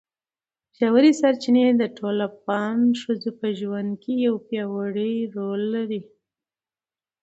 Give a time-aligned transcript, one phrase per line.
[0.79, 6.01] ژورې سرچینې د ټولو افغان ښځو په ژوند کې یو پیاوړی رول لري.